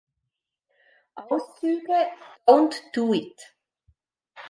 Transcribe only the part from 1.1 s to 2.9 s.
Auszüge: "Don't